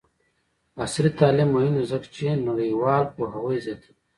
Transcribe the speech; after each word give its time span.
عصري 0.83 1.09
تعلیم 1.19 1.49
مهم 1.55 1.73
دی 1.77 1.85
ځکه 1.91 2.07
چې 2.15 2.23
نړیوال 2.47 3.03
پوهاوی 3.15 3.57
زیاتوي. 3.65 3.93